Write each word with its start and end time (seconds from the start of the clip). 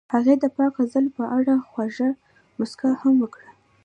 هغې 0.13 0.33
د 0.39 0.45
پاک 0.55 0.71
غزل 0.79 1.05
په 1.17 1.23
اړه 1.37 1.53
خوږه 1.69 2.09
موسکا 2.57 2.89
هم 3.01 3.15
وکړه. 3.21 3.49